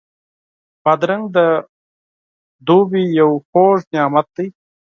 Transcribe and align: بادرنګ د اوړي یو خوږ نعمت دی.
بادرنګ 0.83 1.25
د 1.35 1.37
اوړي 2.67 3.03
یو 3.19 3.31
خوږ 3.47 3.79
نعمت 3.93 4.27
دی. 4.35 4.47